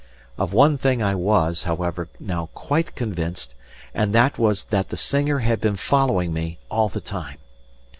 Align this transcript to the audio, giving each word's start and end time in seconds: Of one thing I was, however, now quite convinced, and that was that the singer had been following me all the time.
Of 0.35 0.51
one 0.51 0.79
thing 0.79 1.03
I 1.03 1.13
was, 1.13 1.65
however, 1.65 2.09
now 2.19 2.47
quite 2.55 2.95
convinced, 2.95 3.53
and 3.93 4.15
that 4.15 4.39
was 4.39 4.63
that 4.63 4.89
the 4.89 4.97
singer 4.97 5.37
had 5.45 5.61
been 5.61 5.75
following 5.75 6.33
me 6.33 6.57
all 6.71 6.89
the 6.89 7.01
time. 7.01 7.37